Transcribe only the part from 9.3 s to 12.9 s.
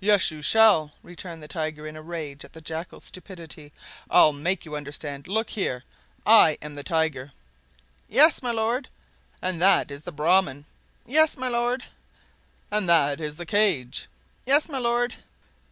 "And that is the Brahman—" "Yes, my lord!" "And